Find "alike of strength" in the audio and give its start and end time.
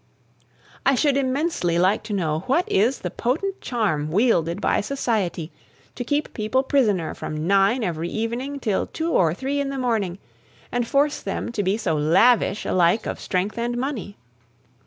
12.65-13.59